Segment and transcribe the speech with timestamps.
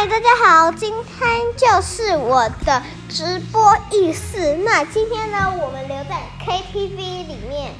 [0.00, 4.54] 嗨，大家好，今天就是我的直播意思。
[4.64, 7.72] 那今天呢，我们留在 KTV 里面。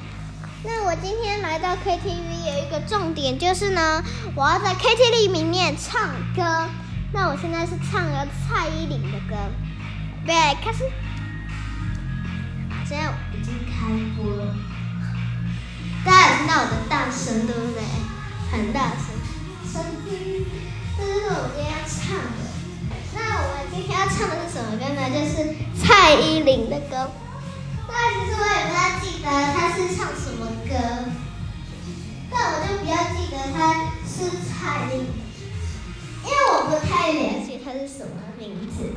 [0.64, 4.02] 那我今天来到 KTV 有一个重点，就是呢，
[4.34, 6.68] 我要在 KTV 里面唱歌。
[7.12, 9.36] 那我现在是唱了蔡依林的歌，
[10.24, 10.90] 预备开始。
[12.84, 14.56] 现在我已经开播了，
[16.04, 17.80] 大家听到我的大声对不对？
[18.50, 19.80] 很大声，声
[20.10, 20.44] 音。
[20.98, 22.42] 这就是我们今天要唱的。
[23.14, 25.08] 那我们今天要唱的是什么歌呢？
[25.14, 27.10] 就是蔡依林的歌。
[27.86, 30.74] 那其实我也不太记得她是唱什么歌，
[32.28, 35.06] 但我就比较记得她是蔡依林，
[36.24, 38.92] 因为我不太了解她是什么名字。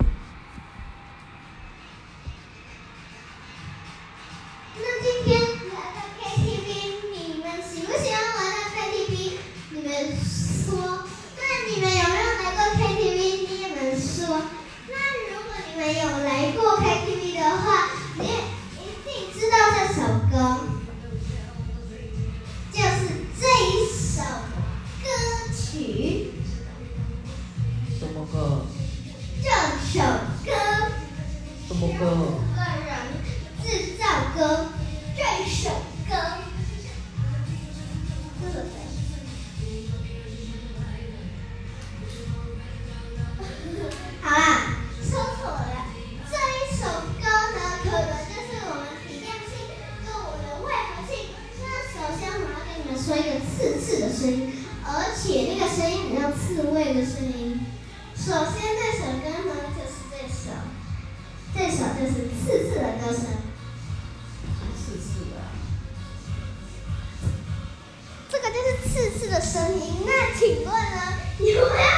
[29.92, 30.52] 首歌。
[31.68, 32.00] 什么歌？
[32.56, 32.90] 个人
[33.62, 34.04] 制造
[34.34, 34.40] 歌，
[35.18, 35.70] 这首
[36.08, 36.16] 歌。
[44.22, 44.42] 好啦，
[45.04, 45.68] 说错了。
[46.30, 46.88] 这一首
[47.20, 49.52] 歌呢，可能就是我们体谅性
[50.06, 51.36] 跟我们的胃和性。
[51.60, 57.60] 那首先我要跟你们说一个刺刺的声音，而且那个声音很像刺猬的声音。
[58.16, 58.82] 首先呢，
[62.02, 63.22] 就是刺刺的歌声。
[64.76, 65.38] 刺刺的。
[68.28, 70.02] 这个就是刺刺的声音。
[70.04, 70.74] 那请问呢，
[71.38, 71.91] 有没有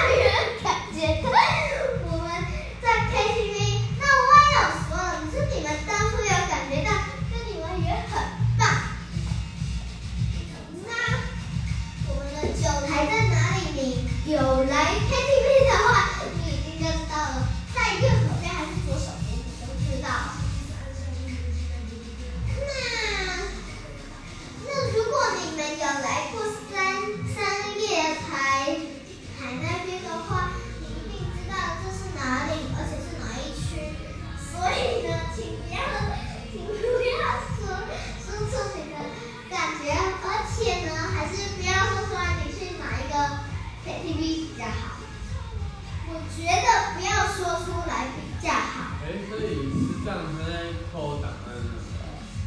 [46.14, 49.02] 我觉得不要说出来比较好。
[49.02, 49.42] 哎，所以
[49.74, 51.58] 是这样子在偷档案的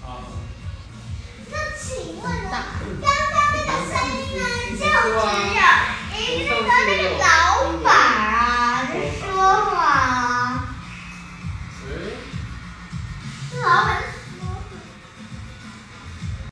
[0.06, 0.22] 啊？
[1.50, 2.54] 那请问呢？
[3.02, 5.58] 刚刚那个声音呢，就只有
[6.14, 7.25] 一个那个老